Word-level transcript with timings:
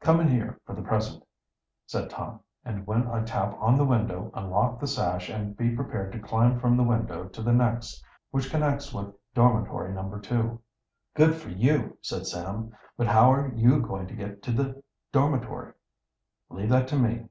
"Come 0.00 0.20
in 0.20 0.28
here 0.28 0.58
for 0.64 0.74
the 0.74 0.80
present," 0.80 1.22
said 1.84 2.08
Tom. 2.08 2.40
"And 2.64 2.86
when 2.86 3.06
I 3.08 3.22
tap 3.22 3.54
on 3.60 3.76
the 3.76 3.84
window 3.84 4.30
unlock 4.32 4.80
the 4.80 4.86
sash 4.86 5.28
and 5.28 5.54
be 5.54 5.76
prepared 5.76 6.12
to 6.12 6.18
climb 6.18 6.58
from 6.58 6.78
the 6.78 6.82
window 6.82 7.24
to 7.28 7.42
the 7.42 7.52
next, 7.52 8.02
which 8.30 8.50
connects 8.50 8.94
with 8.94 9.14
Dormitory 9.34 9.92
No. 9.92 10.18
2." 10.18 10.58
"Good 11.12 11.34
for 11.34 11.50
you!" 11.50 11.98
said 12.00 12.26
Sam. 12.26 12.74
"But 12.96 13.08
how 13.08 13.30
are 13.30 13.52
you 13.54 13.82
going 13.82 14.06
to 14.06 14.14
get 14.16 14.42
to 14.44 14.50
the 14.50 14.82
dormitory?" 15.12 15.74
"Leave 16.48 16.70
that 16.70 16.88
to 16.88 16.98
me." 16.98 17.26